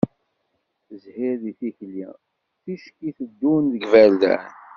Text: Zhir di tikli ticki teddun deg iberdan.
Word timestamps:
Zhir 1.01 1.35
di 1.43 1.51
tikli 1.59 2.03
ticki 2.63 3.09
teddun 3.17 3.63
deg 3.73 3.81
iberdan. 3.85 4.43